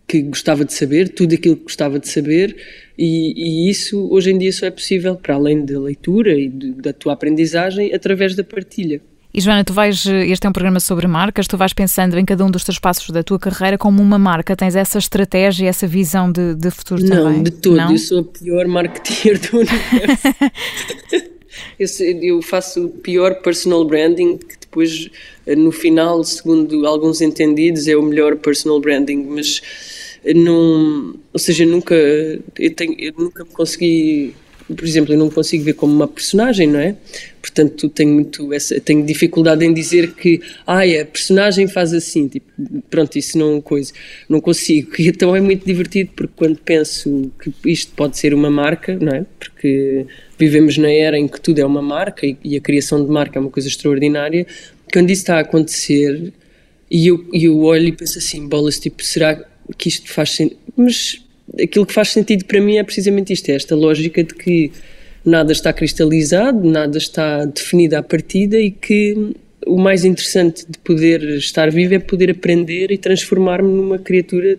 que 0.05 0.21
gostava 0.23 0.65
de 0.65 0.73
saber, 0.73 1.07
tudo 1.09 1.35
aquilo 1.35 1.55
que 1.55 1.63
gostava 1.63 1.97
de 1.97 2.09
saber, 2.09 2.55
e, 2.97 3.33
e, 3.37 3.69
isso 3.69 4.09
hoje 4.11 4.31
em 4.31 4.37
dia 4.37 4.51
só 4.51 4.65
é 4.65 4.71
possível, 4.71 5.15
para 5.15 5.35
além 5.35 5.63
da 5.63 5.79
leitura 5.79 6.37
e 6.37 6.49
de, 6.49 6.73
da 6.73 6.91
tua 6.91 7.13
aprendizagem, 7.13 7.93
através 7.93 8.35
da 8.35 8.43
partilha. 8.43 9.01
E 9.33 9.39
Joana, 9.39 9.63
tu 9.63 9.71
vais, 9.71 10.05
este 10.05 10.45
é 10.45 10.49
um 10.49 10.51
programa 10.51 10.79
sobre 10.81 11.07
marcas, 11.07 11.47
tu 11.47 11.55
vais 11.55 11.71
pensando 11.71 12.19
em 12.19 12.25
cada 12.25 12.43
um 12.43 12.51
dos 12.51 12.65
teus 12.65 12.77
passos 12.77 13.09
da 13.11 13.23
tua 13.23 13.39
carreira 13.39 13.77
como 13.77 14.01
uma 14.01 14.19
marca, 14.19 14.57
tens 14.57 14.75
essa 14.75 14.99
estratégia, 14.99 15.69
essa 15.69 15.87
visão 15.87 16.29
de, 16.29 16.53
de 16.53 16.69
futuro 16.69 17.01
não, 17.01 17.09
também? 17.09 17.37
Não, 17.37 17.43
de 17.43 17.51
todo, 17.51 17.79
eu 17.79 17.97
sou 17.97 18.19
a 18.19 18.23
pior 18.23 18.67
marketeer 18.67 19.39
do 19.39 19.59
universo. 19.59 20.27
eu 22.21 22.41
faço 22.41 22.85
o 22.85 22.89
pior 22.89 23.35
personal 23.35 23.85
branding, 23.85 24.37
que 24.37 24.59
depois, 24.59 25.09
no 25.47 25.71
final, 25.71 26.21
segundo 26.25 26.85
alguns 26.85 27.21
entendidos, 27.21 27.87
é 27.87 27.95
o 27.95 28.01
melhor 28.01 28.35
personal 28.35 28.81
branding, 28.81 29.25
mas 29.29 29.61
não, 30.35 31.15
ou 31.31 31.39
seja, 31.39 31.65
nunca, 31.65 31.95
eu, 31.95 32.75
tenho, 32.75 32.95
eu 32.99 33.13
nunca 33.17 33.45
consegui 33.45 34.35
por 34.75 34.85
exemplo, 34.85 35.13
eu 35.13 35.17
não 35.17 35.29
consigo 35.29 35.63
ver 35.63 35.73
como 35.73 35.93
uma 35.93 36.07
personagem, 36.07 36.67
não 36.67 36.79
é? 36.79 36.95
Portanto, 37.41 37.89
tenho 37.89 38.13
muito 38.13 38.53
essa, 38.53 38.79
tenho 38.79 39.03
dificuldade 39.03 39.65
em 39.65 39.73
dizer 39.73 40.13
que, 40.13 40.39
ai, 40.65 40.99
a 40.99 41.05
personagem 41.05 41.67
faz 41.67 41.91
assim, 41.91 42.27
tipo, 42.27 42.45
pronto, 42.89 43.17
isso 43.17 43.37
não 43.37 43.59
coisa, 43.59 43.91
não 44.29 44.39
consigo. 44.39 44.91
E 44.99 45.07
então 45.09 45.35
é 45.35 45.41
muito 45.41 45.65
divertido 45.65 46.11
porque 46.15 46.33
quando 46.35 46.57
penso 46.57 47.31
que 47.41 47.51
isto 47.71 47.93
pode 47.95 48.17
ser 48.17 48.33
uma 48.33 48.49
marca, 48.49 48.95
não 48.95 49.11
é? 49.11 49.25
Porque 49.39 50.05
vivemos 50.37 50.77
na 50.77 50.91
era 50.91 51.17
em 51.17 51.27
que 51.27 51.41
tudo 51.41 51.59
é 51.59 51.65
uma 51.65 51.81
marca 51.81 52.25
e, 52.25 52.37
e 52.43 52.55
a 52.55 52.61
criação 52.61 53.03
de 53.03 53.11
marca 53.11 53.39
é 53.39 53.41
uma 53.41 53.49
coisa 53.49 53.67
extraordinária. 53.67 54.45
Quando 54.93 55.09
isso 55.09 55.21
está 55.21 55.37
a 55.37 55.41
acontecer 55.41 56.31
e 56.89 57.07
eu, 57.07 57.25
eu 57.33 57.57
olho 57.61 57.87
e 57.87 57.91
penso 57.91 58.19
assim, 58.19 58.47
bolas, 58.47 58.77
tipo, 58.77 59.03
será 59.03 59.43
que 59.77 59.89
isto 59.89 60.11
faz 60.11 60.31
sentido? 60.31 60.59
Mas 60.75 61.21
aquilo 61.61 61.85
que 61.85 61.93
faz 61.93 62.09
sentido 62.09 62.45
para 62.45 62.61
mim 62.61 62.77
é 62.77 62.83
precisamente 62.83 63.33
isto: 63.33 63.49
é 63.49 63.55
esta 63.55 63.75
lógica 63.75 64.23
de 64.23 64.35
que 64.35 64.71
nada 65.25 65.51
está 65.51 65.71
cristalizado, 65.71 66.67
nada 66.67 66.97
está 66.97 67.45
definido 67.45 67.95
à 67.95 68.03
partida 68.03 68.59
e 68.59 68.71
que 68.71 69.35
o 69.65 69.79
mais 69.79 70.03
interessante 70.03 70.65
de 70.67 70.77
poder 70.79 71.21
estar 71.37 71.69
vivo 71.69 71.93
é 71.93 71.99
poder 71.99 72.31
aprender 72.31 72.91
e 72.91 72.97
transformar-me 72.97 73.69
numa 73.69 73.99
criatura 73.99 74.57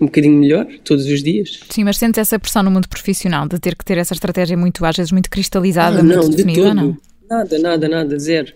um 0.00 0.06
bocadinho 0.06 0.38
melhor 0.38 0.66
todos 0.84 1.06
os 1.06 1.22
dias. 1.22 1.60
Sim, 1.70 1.84
mas 1.84 1.96
sentes 1.96 2.18
essa 2.18 2.38
pressão 2.38 2.62
no 2.62 2.70
mundo 2.70 2.88
profissional 2.88 3.46
de 3.46 3.58
ter 3.58 3.76
que 3.76 3.84
ter 3.84 3.98
essa 3.98 4.12
estratégia 4.12 4.56
muito, 4.56 4.84
às 4.84 4.96
vezes, 4.96 5.12
muito 5.12 5.30
cristalizada, 5.30 6.00
ah, 6.00 6.02
muito 6.02 6.22
não, 6.22 6.30
definida, 6.30 6.60
de 6.60 6.66
todo. 6.66 6.74
não? 6.74 6.96
Nada, 7.30 7.58
nada, 7.58 7.88
nada, 7.88 8.18
zero. 8.18 8.52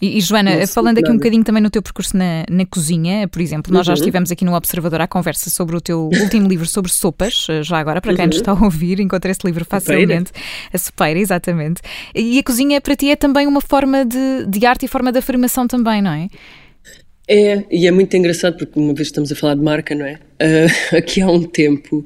E, 0.00 0.18
e 0.18 0.20
Joana, 0.20 0.66
falando 0.66 0.98
aqui 0.98 1.10
um 1.10 1.14
bocadinho 1.16 1.42
também 1.42 1.62
no 1.62 1.70
teu 1.70 1.82
percurso 1.82 2.16
na, 2.16 2.44
na 2.50 2.64
cozinha, 2.66 3.26
por 3.28 3.40
exemplo, 3.40 3.72
nós 3.72 3.86
uhum. 3.86 3.94
já 3.94 3.94
estivemos 3.94 4.30
aqui 4.30 4.44
no 4.44 4.54
Observador 4.54 5.00
à 5.00 5.06
conversa 5.06 5.50
sobre 5.50 5.76
o 5.76 5.80
teu 5.80 6.10
último 6.22 6.46
livro 6.48 6.66
sobre 6.66 6.90
sopas, 6.90 7.46
já 7.62 7.78
agora, 7.78 8.00
para 8.00 8.14
quem 8.14 8.24
uhum. 8.24 8.28
nos 8.28 8.36
está 8.36 8.52
a 8.52 8.64
ouvir, 8.64 9.00
encontra 9.00 9.30
esse 9.30 9.40
livro 9.44 9.64
facilmente. 9.64 10.32
A 10.72 10.78
sopeira, 10.78 11.18
exatamente. 11.18 11.82
E 12.14 12.38
a 12.38 12.42
cozinha 12.42 12.80
para 12.80 12.94
ti 12.94 13.10
é 13.10 13.16
também 13.16 13.46
uma 13.46 13.60
forma 13.60 14.04
de, 14.04 14.46
de 14.46 14.66
arte 14.66 14.84
e 14.84 14.88
forma 14.88 15.10
de 15.10 15.18
afirmação 15.18 15.66
também, 15.66 16.00
não 16.00 16.12
é? 16.12 16.28
É, 17.26 17.64
e 17.70 17.86
é 17.86 17.90
muito 17.90 18.16
engraçado 18.16 18.56
porque 18.56 18.80
uma 18.80 18.94
vez 18.94 19.08
estamos 19.08 19.30
a 19.30 19.36
falar 19.36 19.54
de 19.54 19.60
marca, 19.60 19.94
não 19.94 20.06
é? 20.06 20.18
Uh, 20.40 20.96
aqui 20.96 21.20
há 21.20 21.30
um 21.30 21.42
tempo 21.42 22.02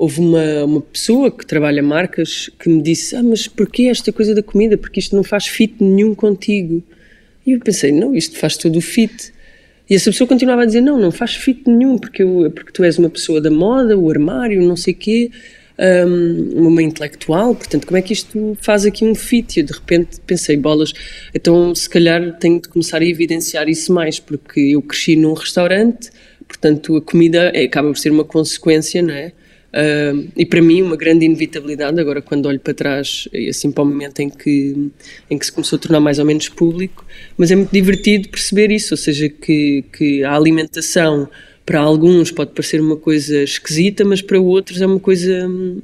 houve 0.00 0.18
uma, 0.20 0.64
uma 0.64 0.80
pessoa 0.80 1.30
que 1.30 1.46
trabalha 1.46 1.82
marcas 1.82 2.50
que 2.58 2.70
me 2.70 2.82
disse: 2.82 3.14
Ah, 3.14 3.22
mas 3.22 3.46
porquê 3.46 3.84
esta 3.84 4.10
coisa 4.10 4.34
da 4.34 4.42
comida? 4.42 4.78
Porque 4.78 4.98
isto 4.98 5.14
não 5.14 5.22
faz 5.22 5.46
fit 5.46 5.74
nenhum 5.78 6.14
contigo. 6.14 6.82
E 7.46 7.52
eu 7.52 7.60
pensei: 7.60 7.92
Não, 7.92 8.14
isto 8.14 8.38
faz 8.38 8.56
todo 8.56 8.76
o 8.76 8.80
fit. 8.80 9.32
E 9.88 9.94
essa 9.94 10.10
pessoa 10.10 10.28
continuava 10.28 10.62
a 10.62 10.66
dizer: 10.66 10.80
Não, 10.80 10.98
não 10.98 11.10
faz 11.10 11.34
fit 11.34 11.62
nenhum, 11.66 11.98
porque, 11.98 12.22
eu, 12.22 12.50
porque 12.54 12.72
tu 12.72 12.84
és 12.84 12.98
uma 12.98 13.10
pessoa 13.10 13.40
da 13.40 13.50
moda, 13.50 13.96
o 13.98 14.08
armário, 14.10 14.62
não 14.62 14.76
sei 14.76 14.94
o 14.94 14.96
quê, 14.96 15.30
um, 15.80 16.68
uma 16.68 16.82
intelectual, 16.82 17.54
portanto, 17.54 17.86
como 17.86 17.96
é 17.96 18.02
que 18.02 18.12
isto 18.12 18.56
faz 18.60 18.84
aqui 18.84 19.04
um 19.04 19.14
fit? 19.14 19.56
E 19.56 19.60
eu 19.62 19.66
de 19.66 19.72
repente 19.72 20.20
pensei: 20.26 20.56
Bolas, 20.56 20.92
então 21.34 21.74
se 21.74 21.88
calhar 21.88 22.38
tenho 22.38 22.60
de 22.60 22.68
começar 22.68 23.00
a 23.00 23.04
evidenciar 23.04 23.68
isso 23.68 23.92
mais, 23.92 24.18
porque 24.18 24.60
eu 24.60 24.82
cresci 24.82 25.16
num 25.16 25.32
restaurante, 25.32 26.10
portanto, 26.46 26.96
a 26.96 27.00
comida 27.00 27.50
é, 27.54 27.64
acaba 27.64 27.88
por 27.88 27.98
ser 27.98 28.10
uma 28.10 28.24
consequência, 28.24 29.02
não 29.02 29.14
é? 29.14 29.32
Uh, 29.72 30.28
e 30.36 30.44
para 30.44 30.60
mim 30.60 30.82
uma 30.82 30.96
grande 30.96 31.24
inevitabilidade 31.24 32.00
agora 32.00 32.20
quando 32.20 32.46
olho 32.46 32.58
para 32.58 32.74
trás 32.74 33.28
assim 33.48 33.70
para 33.70 33.84
o 33.84 33.86
momento 33.86 34.18
em 34.18 34.28
que 34.28 34.90
em 35.30 35.38
que 35.38 35.46
se 35.46 35.52
começou 35.52 35.76
a 35.76 35.80
tornar 35.80 36.00
mais 36.00 36.18
ou 36.18 36.24
menos 36.24 36.48
público 36.48 37.06
mas 37.38 37.52
é 37.52 37.54
muito 37.54 37.70
divertido 37.70 38.28
perceber 38.30 38.72
isso 38.72 38.94
ou 38.94 38.98
seja 38.98 39.28
que 39.28 39.84
que 39.92 40.24
a 40.24 40.34
alimentação 40.34 41.28
para 41.64 41.78
alguns 41.78 42.32
pode 42.32 42.50
parecer 42.50 42.80
uma 42.80 42.96
coisa 42.96 43.44
esquisita 43.44 44.04
mas 44.04 44.20
para 44.20 44.40
outros 44.40 44.80
é 44.82 44.86
uma 44.86 44.98
coisa 44.98 45.46
hum, 45.46 45.80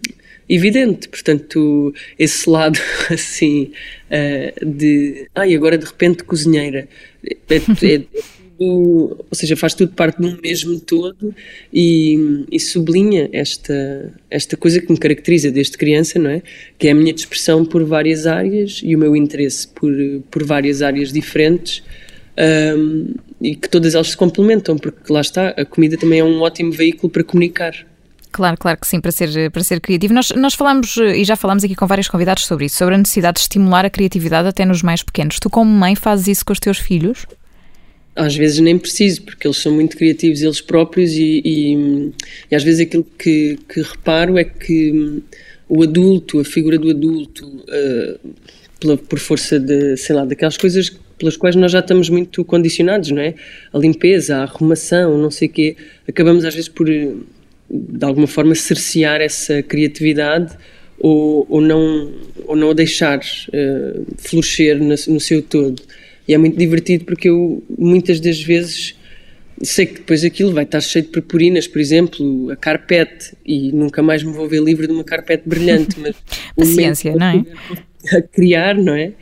evidente. 0.49 1.09
Portanto 1.09 1.95
esse 2.19 2.49
lado 2.49 2.79
assim 3.11 3.73
uh, 4.11 4.67
de 4.67 5.29
ai 5.35 5.55
ah, 5.55 5.57
agora 5.57 5.79
de 5.79 5.87
repente 5.87 6.25
cozinheira. 6.25 6.89
É, 7.25 7.57
é, 7.57 8.03
tudo, 8.59 9.25
ou 9.31 9.35
seja, 9.35 9.57
faz 9.57 9.75
tudo 9.75 9.93
parte 9.93 10.21
de 10.21 10.27
um 10.27 10.39
mesmo 10.43 10.81
todo 10.81 11.35
e, 11.73 12.45
e, 12.51 12.59
sublinha 12.59 13.29
esta, 13.33 14.13
esta 14.31 14.57
coisa 14.57 14.81
que 14.81 14.91
me 14.91 14.99
caracteriza 14.99 15.51
desde 15.51 15.77
criança, 15.77 16.19
não 16.19 16.31
é? 16.31 16.43
Que 16.79 16.89
é 16.89 16.91
a 16.93 16.95
minha 16.95 17.13
dispersão 17.13 17.65
por 17.65 17.85
várias 17.85 18.27
áreas 18.27 18.81
e 18.83 18.95
o 18.95 18.99
meu 18.99 19.15
interesse 19.15 19.69
por, 19.69 19.93
por 20.31 20.45
várias 20.45 20.83
áreas 20.83 21.13
diferentes 21.13 21.83
um, 22.39 23.15
e 23.41 23.55
que 23.55 23.69
todas 23.69 23.95
elas 23.95 24.11
se 24.11 24.17
complementam, 24.17 24.77
porque 24.77 25.13
lá 25.13 25.21
está, 25.21 25.49
a 25.49 25.65
comida 25.65 25.97
também 25.97 26.21
é 26.21 26.25
um 26.25 26.41
ótimo 26.41 26.73
veículo 26.73 27.11
para 27.11 27.25
comunicar. 27.25 27.75
Claro, 28.37 28.57
claro 28.59 28.79
que 28.79 28.87
sim, 28.87 29.01
para 29.01 29.11
ser, 29.11 29.51
para 29.51 29.63
ser 29.63 29.81
criativo. 29.81 30.13
Nós, 30.13 30.31
nós 30.33 30.53
falamos, 30.53 30.97
e 30.99 31.25
já 31.25 31.37
falamos 31.37 31.65
aqui 31.65 31.75
com 31.75 31.87
vários 31.87 32.07
convidados 32.07 32.45
sobre 32.45 32.67
isso, 32.67 32.77
sobre 32.77 32.95
a 32.95 32.99
necessidade 32.99 33.37
de 33.37 33.41
estimular 33.41 33.87
a 33.87 33.91
criatividade 33.91 34.47
até 34.47 34.65
nos 34.65 34.83
mais 34.83 35.03
pequenos. 35.03 35.39
Tu, 35.41 35.49
como 35.49 35.71
mãe, 35.71 35.97
fazes 35.97 36.29
isso 36.29 36.45
com 36.45 36.53
os 36.53 36.61
teus 36.61 36.79
filhos? 36.79 37.27
Às 38.17 38.35
vezes 38.35 38.59
nem 38.61 38.79
preciso, 38.79 39.23
porque 39.23 39.47
eles 39.47 39.59
são 39.59 39.73
muito 39.73 39.97
criativos 39.97 40.41
eles 40.41 40.61
próprios 40.61 41.13
e, 41.13 41.43
e, 41.45 42.13
e 42.51 42.57
às 42.57 42.65
vezes 42.65 42.81
aquilo 42.81 43.07
que, 43.19 43.59
que, 43.69 43.83
reparo 43.83 44.39
é 44.39 44.45
que 44.45 45.23
o 45.69 45.83
adulto, 45.83 46.41
a 46.41 46.45
figura 46.45 46.79
do 46.79 46.91
adulto, 46.91 47.47
uh, 47.47 48.31
pela, 48.81 48.97
por 48.97 49.19
força 49.19 49.61
de, 49.61 49.97
sei 49.97 50.17
lá, 50.17 50.25
daquelas 50.25 50.57
coisas 50.57 50.91
pelas 51.19 51.37
quais 51.37 51.57
nós 51.57 51.73
já 51.73 51.81
estamos 51.81 52.11
muito 52.11 52.45
condicionados, 52.45 53.11
não 53.11 53.23
é? 53.23 53.35
A 53.73 53.79
limpeza, 53.79 54.37
a 54.37 54.43
arrumação, 54.43 55.17
não 55.17 55.31
sei 55.31 55.49
o 55.49 55.51
quê, 55.51 55.77
acabamos 56.07 56.45
às 56.45 56.55
vezes 56.55 56.69
por, 56.69 56.87
de 56.87 58.05
alguma 58.05 58.27
forma, 58.27 58.55
cercear 58.55 59.21
essa 59.21 59.63
criatividade 59.63 60.57
ou, 60.99 61.47
ou, 61.49 61.61
não, 61.61 62.13
ou 62.47 62.57
não 62.57 62.71
a 62.71 62.75
deixar 62.75 63.19
uh, 63.19 64.07
florescer 64.19 64.79
no, 64.79 64.89
no 64.89 65.21
seu 65.21 65.43
todo. 65.43 65.83
E 66.27 66.35
é 66.35 66.39
muito 66.39 66.57
divertido 66.57 67.05
porque 67.05 67.29
eu 67.29 67.63
muitas 67.79 68.21
das 68.21 68.41
vezes 68.41 68.95
sei 69.63 69.87
que 69.87 69.95
depois 69.95 70.25
aquilo 70.25 70.53
vai 70.53 70.65
estar 70.65 70.81
cheio 70.81 71.05
de 71.05 71.11
purpurinas, 71.11 71.67
por 71.67 71.81
exemplo, 71.81 72.51
a 72.51 72.57
carpete, 72.57 73.33
e 73.45 73.73
nunca 73.73 74.03
mais 74.03 74.23
me 74.23 74.33
vou 74.33 74.49
ver 74.49 74.63
livre 74.63 74.87
de 74.87 74.93
uma 74.93 75.05
carpete 75.05 75.49
brilhante, 75.49 75.99
mas 75.99 76.15
Paciência, 76.55 77.15
não 77.15 77.27
é? 77.27 77.45
A 78.17 78.23
criar, 78.23 78.75
não 78.75 78.95
é? 78.95 79.13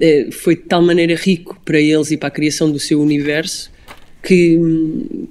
é? 0.00 0.28
Foi 0.32 0.56
de 0.56 0.62
tal 0.62 0.82
maneira 0.82 1.14
rico 1.14 1.60
para 1.64 1.80
eles 1.80 2.10
e 2.10 2.16
para 2.16 2.28
a 2.28 2.30
criação 2.30 2.70
do 2.70 2.78
seu 2.78 3.00
universo 3.00 3.70
que, 4.22 4.58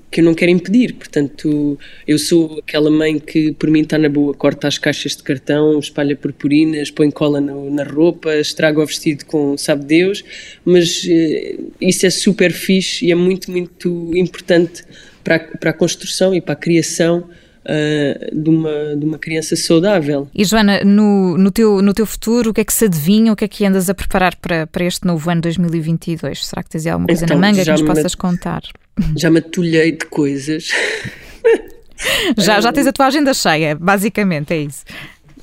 que 0.10 0.22
eu 0.22 0.26
não 0.26 0.34
quero 0.34 0.52
impedir. 0.52 0.94
Portanto, 0.94 1.78
eu 2.08 2.18
sou 2.18 2.60
aquela 2.60 2.90
mãe 2.90 3.20
que, 3.20 3.52
por 3.54 3.70
mim, 3.70 3.82
está 3.82 3.98
na 3.98 4.10
boa, 4.10 4.34
corta 4.34 4.68
as 4.68 4.78
caixas 4.78 5.16
de 5.16 5.24
cartão, 5.24 5.80
espalha 5.80 6.16
purpurinas, 6.16 6.90
põe 6.90 7.12
cola 7.12 7.40
no, 7.42 7.70
na 7.70 7.84
roupa, 7.84 8.36
estraga 8.36 8.82
o 8.82 8.86
vestido 8.86 9.26
com 9.26 9.58
sabe 9.58 9.86
Deus, 9.86 10.24
mas 10.64 11.06
eh, 11.10 11.58
isso 11.82 12.06
é 12.06 12.10
super 12.10 12.52
fixe 12.52 13.06
e 13.06 13.12
é 13.12 13.16
muito, 13.16 13.52
muito 13.52 14.12
importante 14.16 14.84
para, 15.24 15.40
para 15.40 15.72
a 15.72 15.74
construção 15.74 16.34
e 16.34 16.42
para 16.42 16.54
a 16.54 16.58
criação 16.58 17.30
uh, 17.68 18.36
de, 18.36 18.50
uma, 18.50 18.96
de 18.96 19.06
uma 19.06 19.18
criança 19.18 19.56
saudável. 19.56 20.28
E 20.34 20.46
Joana, 20.46 20.84
no, 20.84 21.38
no, 21.38 21.52
teu, 21.52 21.82
no 21.82 21.94
teu 21.94 22.06
futuro, 22.06 22.52
o 22.52 22.54
que 22.54 22.62
é 22.62 22.64
que 22.64 22.74
se 22.74 22.86
adivinha? 22.86 23.34
O 23.34 23.36
que 23.36 23.46
é 23.46 23.48
que 23.48 23.66
andas 23.66 23.90
a 23.90 23.94
preparar 23.94 24.36
para, 24.36 24.66
para 24.66 24.86
este 24.86 25.06
novo 25.06 25.30
ano 25.30 25.42
2022? 25.42 26.46
Será 26.46 26.64
que 26.64 26.70
tens 26.70 26.88
alguma 26.88 27.08
coisa 27.08 27.26
então, 27.26 27.38
na 27.38 27.48
manga 27.48 27.64
que 27.64 27.72
nos 27.72 27.82
possas 27.82 28.16
contar? 28.16 28.64
Já 29.16 29.30
me 29.30 29.40
atulhei 29.40 29.92
de 29.92 30.06
coisas. 30.06 30.70
já, 32.38 32.60
já 32.62 32.72
tens 32.72 32.88
a 32.88 32.92
tua 32.92 33.08
agenda 33.08 33.34
cheia, 33.34 33.76
basicamente, 33.76 34.54
é 34.54 34.58
isso. 34.62 34.84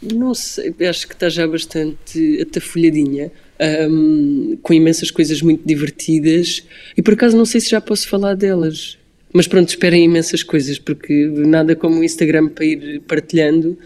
Não 0.02 0.34
sei, 0.34 0.74
acho 0.88 1.06
que 1.06 1.14
está 1.14 1.28
já 1.28 1.46
bastante 1.46 2.40
atafolhadinha. 2.42 3.30
Um, 3.88 4.58
com 4.60 4.74
imensas 4.74 5.12
coisas 5.12 5.40
muito 5.40 5.64
divertidas 5.64 6.66
e 6.96 7.00
por 7.00 7.14
acaso 7.14 7.36
não 7.36 7.44
sei 7.44 7.60
se 7.60 7.70
já 7.70 7.80
posso 7.80 8.08
falar 8.08 8.34
delas. 8.34 8.98
Mas 9.34 9.48
pronto, 9.48 9.68
esperem 9.68 10.04
imensas 10.04 10.44
coisas, 10.44 10.78
porque 10.78 11.26
nada 11.26 11.74
como 11.74 11.98
o 11.98 12.04
Instagram 12.04 12.48
para 12.48 12.64
ir 12.64 13.00
partilhando. 13.00 13.76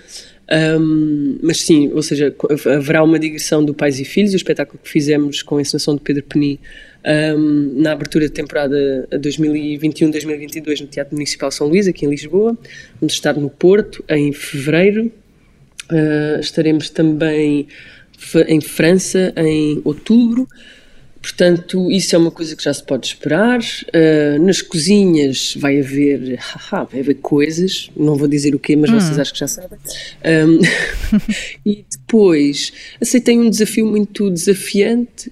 Um, 0.50 1.38
mas 1.42 1.62
sim, 1.62 1.90
ou 1.92 2.02
seja, 2.02 2.34
haverá 2.76 3.02
uma 3.02 3.18
digressão 3.18 3.64
do 3.64 3.72
Pais 3.72 3.98
e 3.98 4.04
Filhos, 4.04 4.34
o 4.34 4.36
espetáculo 4.36 4.78
que 4.82 4.88
fizemos 4.88 5.42
com 5.42 5.56
a 5.56 5.60
encenação 5.62 5.94
de 5.94 6.02
Pedro 6.02 6.22
Peni 6.22 6.60
um, 7.36 7.80
na 7.80 7.92
abertura 7.92 8.28
da 8.28 8.34
temporada 8.34 9.08
2021-2022 9.12 10.80
no 10.80 10.86
Teatro 10.86 11.14
Municipal 11.14 11.50
São 11.50 11.66
Luís, 11.66 11.88
aqui 11.88 12.04
em 12.04 12.10
Lisboa. 12.10 12.56
Vamos 13.00 13.14
estar 13.14 13.34
no 13.34 13.48
Porto 13.48 14.04
em 14.06 14.32
fevereiro. 14.34 15.10
Uh, 15.90 16.40
estaremos 16.40 16.90
também 16.90 17.68
em 18.48 18.60
França 18.60 19.32
em 19.36 19.80
outubro. 19.82 20.46
Portanto, 21.28 21.90
isso 21.90 22.16
é 22.16 22.18
uma 22.18 22.30
coisa 22.30 22.56
que 22.56 22.64
já 22.64 22.72
se 22.72 22.82
pode 22.82 23.06
esperar. 23.06 23.60
Uh, 23.60 24.42
nas 24.42 24.62
cozinhas 24.62 25.54
vai 25.58 25.78
haver, 25.78 26.38
haha, 26.40 26.84
vai 26.84 27.00
haver 27.00 27.16
coisas, 27.16 27.90
não 27.94 28.16
vou 28.16 28.26
dizer 28.26 28.54
o 28.54 28.58
quê, 28.58 28.74
mas 28.74 28.90
hum. 28.90 28.98
vocês 28.98 29.18
acho 29.18 29.34
que 29.34 29.38
já 29.38 29.46
sabem. 29.46 29.78
Um, 30.24 30.58
e 31.66 31.84
depois 31.90 32.72
aceitei 32.98 33.38
um 33.38 33.50
desafio 33.50 33.86
muito 33.86 34.30
desafiante 34.30 35.30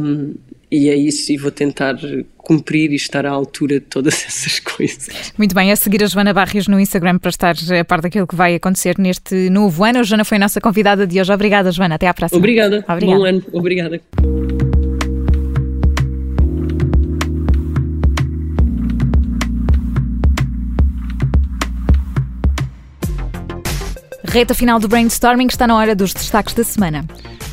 um, 0.00 0.34
e 0.70 0.88
é 0.88 0.96
isso, 0.96 1.30
e 1.32 1.36
vou 1.36 1.52
tentar 1.52 1.96
cumprir 2.36 2.90
e 2.90 2.96
estar 2.96 3.24
à 3.24 3.30
altura 3.30 3.74
de 3.74 3.86
todas 3.86 4.14
essas 4.26 4.58
coisas. 4.58 5.08
Muito 5.38 5.54
bem, 5.54 5.70
a 5.70 5.76
seguir 5.76 6.02
a 6.02 6.06
Joana 6.06 6.34
Barrios 6.34 6.66
no 6.66 6.80
Instagram 6.80 7.18
para 7.18 7.30
estar 7.30 7.54
a 7.78 7.84
par 7.84 8.00
daquilo 8.00 8.26
que 8.26 8.34
vai 8.34 8.56
acontecer 8.56 8.98
neste 8.98 9.48
novo 9.50 9.84
ano. 9.84 10.00
A 10.00 10.02
Joana 10.02 10.24
foi 10.24 10.36
a 10.36 10.40
nossa 10.40 10.60
convidada 10.60 11.06
de 11.06 11.20
hoje. 11.20 11.32
Obrigada, 11.32 11.70
Joana. 11.70 11.94
Até 11.94 12.08
à 12.08 12.12
próxima. 12.12 12.38
Obrigada. 12.38 12.84
Obrigada. 12.88 13.18
Bom 13.18 13.24
ano. 13.24 13.44
Obrigada. 13.52 14.00
Reta 24.28 24.52
final 24.52 24.78
do 24.78 24.86
brainstorming 24.88 25.46
está 25.46 25.66
na 25.66 25.74
hora 25.74 25.94
dos 25.94 26.12
destaques 26.12 26.52
da 26.52 26.62
semana. 26.62 27.02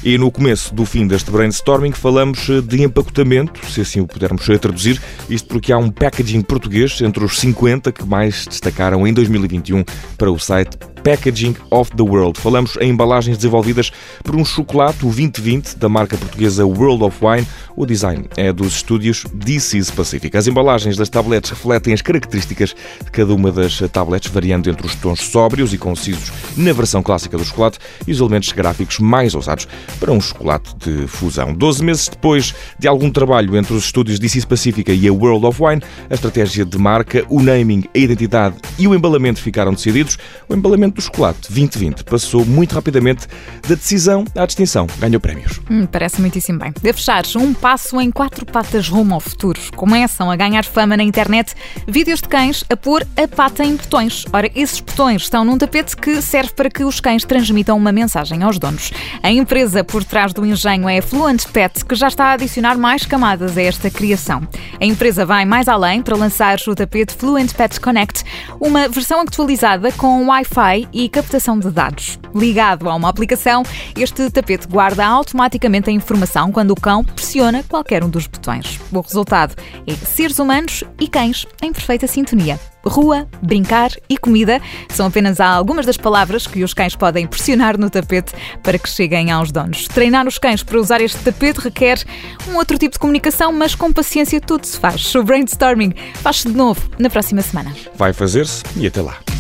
E 0.03 0.17
no 0.17 0.29
começo 0.29 0.75
do 0.75 0.86
fim 0.86 1.08
deste 1.08 1.32
brainstorming 1.32 1.94
falamos 1.94 2.48
de 2.67 2.84
empacotamento, 2.84 3.65
se 3.65 3.79
assim 3.79 4.01
o 4.01 4.08
pudermos 4.08 4.46
traduzir, 4.60 5.01
isto 5.29 5.48
porque 5.48 5.72
há 5.72 5.77
um 5.77 5.89
packaging 5.89 6.41
português 6.41 7.00
entre 7.00 7.24
os 7.24 7.39
50 7.39 7.94
que 7.94 8.05
mais 8.05 8.46
destacaram 8.46 9.08
em 9.08 9.13
2021 9.13 9.86
para 10.17 10.29
o 10.29 10.38
site 10.38 10.77
Packaging 11.06 11.56
of 11.70 11.92
the 11.96 12.02
World. 12.02 12.40
Falamos 12.40 12.76
em 12.82 12.90
embalagens 12.90 13.38
desenvolvidas 13.38 13.92
por 14.24 14.36
um 14.36 14.44
chocolate, 14.44 15.06
o 15.06 15.12
2020, 15.12 15.76
da 15.76 15.88
marca 15.88 16.18
portuguesa 16.18 16.66
World 16.66 17.04
of 17.04 17.24
Wine. 17.24 17.48
O 17.76 17.86
design 17.86 18.26
é 18.36 18.52
dos 18.52 18.78
estúdios 18.78 19.24
DC's 19.32 19.92
Pacific. 19.92 20.36
As 20.36 20.48
embalagens 20.48 20.98
das 20.98 21.08
tabletes 21.08 21.52
refletem 21.52 21.94
as 21.94 22.02
características 22.02 22.76
de 23.04 23.12
cada 23.12 23.36
uma 23.36 23.52
das 23.52 23.78
tabletes, 23.92 24.32
variando 24.32 24.68
entre 24.68 24.88
os 24.88 24.96
tons 24.96 25.20
sóbrios 25.20 25.74
e 25.74 25.78
concisos 25.78 26.32
na 26.58 26.74
versão 26.74 27.04
clássica 27.04 27.38
do 27.38 27.46
chocolate 27.46 27.78
e 28.08 28.12
os 28.12 28.20
elementos 28.20 28.52
gráficos 28.52 28.98
mais 28.98 29.36
ousados 29.36 29.68
para 30.00 30.12
um 30.12 30.20
chocolate 30.20 30.76
de 30.78 31.06
fusão. 31.06 31.54
Doze 31.54 31.84
meses 31.84 32.10
depois 32.10 32.56
de 32.80 32.88
algum 32.88 33.12
trabalho 33.12 33.56
entre 33.56 33.76
os 33.76 33.86
estúdios 33.86 34.18
DC's 34.18 34.46
Pacifica 34.46 34.92
e 34.92 35.08
a 35.08 35.14
World 35.14 35.46
of 35.46 35.62
Wine, 35.62 35.84
a 36.10 36.16
estratégia 36.16 36.66
de 36.66 36.80
marca, 36.80 37.24
o 37.30 37.40
naming, 37.44 37.84
a 37.94 37.98
identidade 38.00 38.56
e 38.80 38.88
o 38.88 38.96
embalamento 38.96 39.40
ficaram 39.40 39.72
decididos. 39.72 40.18
O 40.50 40.56
embalamento 40.56 40.95
do 40.96 41.02
chocolate 41.02 41.52
2020 41.52 42.06
passou 42.06 42.46
muito 42.46 42.74
rapidamente 42.74 43.28
da 43.68 43.75
decisão 43.75 44.24
à 44.36 44.46
distinção. 44.46 44.88
Ganhou 44.98 45.20
prémios. 45.20 45.60
Hum, 45.70 45.86
parece 45.86 46.22
muitíssimo 46.22 46.58
bem. 46.58 46.74
De 46.82 46.94
fechar, 46.94 47.24
um 47.36 47.54
passo 47.54 48.00
em 48.00 48.10
quatro 48.10 48.46
patas 48.46 48.88
rumo 48.88 49.14
ao 49.14 49.20
futuro. 49.20 49.60
Começam 49.75 50.32
a 50.32 50.36
ganhar 50.36 50.64
fama 50.64 50.96
na 50.96 51.04
internet 51.04 51.54
vídeos 51.86 52.22
de 52.22 52.30
cães 52.30 52.64
a 52.70 52.78
pôr 52.78 53.06
a 53.18 53.28
pata 53.28 53.64
em 53.64 53.75
botões. 53.75 54.25
Ora, 54.32 54.50
esses 54.56 54.80
botões 54.80 55.24
estão 55.24 55.44
num 55.44 55.58
tapete 55.58 55.98
que 55.98 56.22
serve 56.22 56.54
para 56.54 56.70
que 56.70 56.84
os 56.84 57.00
cães 57.00 57.25
transmitam 57.25 57.78
uma 57.78 57.92
mensagem 57.92 58.42
aos 58.42 58.58
donos. 58.58 58.92
A 59.22 59.32
empresa 59.32 59.84
por 59.84 60.04
trás 60.04 60.34
do 60.34 60.46
engenho 60.46 60.88
é 60.88 61.00
a 61.00 61.02
Fluent 61.02 61.46
Pet, 61.48 61.84
que 61.84 61.96
já 61.96 62.08
está 62.08 62.25
a 62.25 62.34
adicionar 62.34 62.78
mais 62.78 63.06
camadas 63.06 63.58
a 63.58 63.62
esta 63.62 63.90
criação. 63.90 64.48
A 64.80 64.86
empresa 64.86 65.25
vai 65.25 65.44
mais 65.44 65.68
além 65.68 66.02
para 66.02 66.16
lançar 66.16 66.58
o 66.68 66.75
tapete 66.75 67.14
Fluent 67.14 67.54
Pet 67.54 67.80
Connect, 67.82 68.24
uma 68.62 68.88
versão 68.88 69.20
atualizada 69.22 69.92
com 69.92 70.28
Wi-Fi 70.28 70.85
e 70.92 71.10
captação 71.10 71.60
de 71.60 71.70
dados. 71.70 72.20
Ligado 72.34 72.89
a 72.89 72.96
uma 72.96 73.10
aplicação, 73.10 73.63
este 73.98 74.30
tapete 74.30 74.68
guarda 74.68 75.06
automaticamente 75.06 75.89
a 75.89 75.94
informação 75.94 76.51
quando 76.51 76.72
o 76.72 76.75
cão 76.75 77.04
pressiona 77.04 77.63
qualquer 77.63 78.04
um 78.04 78.10
dos 78.10 78.27
botões. 78.27 78.80
O 78.92 79.01
resultado 79.01 79.56
é 79.88 79.94
seres 79.94 80.39
humanos 80.39 80.84
e 81.00 81.08
cães 81.08 81.46
em 81.62 81.72
perfeita 81.72 82.08
sintonia. 82.08 82.60
Rua, 82.86 83.27
brincar 83.42 83.89
e 84.08 84.18
comida 84.18 84.62
são 84.89 85.08
apenas 85.08 85.39
algumas 85.39 85.86
das 85.86 85.98
palavras 85.98 86.46
que 86.46 86.63
os 86.63 86.74
cães 86.74 86.96
podem 86.96 87.25
pressionar 87.25 87.80
no 87.80 87.89
tapete 87.89 88.34
para 88.62 88.77
que 88.77 88.89
cheguem 88.89 89.32
aos 89.32 89.51
donos. 89.51 89.88
Treinar 89.88 90.27
os 90.27 90.38
cães 90.38 90.62
para 90.62 90.80
usar 90.80 91.01
este 91.01 91.18
tapete 91.20 91.62
requer 91.62 92.04
um 92.48 92.56
outro 92.56 92.77
tipo 92.77 92.94
de 92.94 93.00
comunicação, 93.00 93.51
mas 93.51 93.74
com 93.74 93.92
paciência 93.92 94.39
tudo 94.39 94.65
se 94.65 94.77
faz. 94.77 95.13
O 95.15 95.24
brainstorming 95.24 95.94
faz-se 96.15 96.48
de 96.48 96.56
novo 96.56 96.89
na 97.00 97.10
próxima 97.10 97.42
semana. 97.42 97.74
Vai 97.96 98.13
fazer-se 98.13 98.63
e 98.77 98.86
até 98.86 99.01
lá. 99.01 99.35